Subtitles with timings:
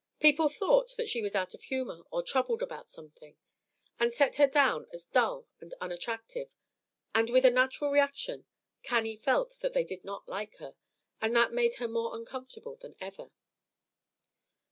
[0.19, 3.37] People thought that she was out of humor or troubled about something,
[3.99, 6.47] and set her down as dull and unattractive;
[7.13, 8.47] and with a natural reaction,
[8.81, 10.73] Cannie felt that they did not like her,
[11.21, 13.29] and that made her more uncomfortable than ever.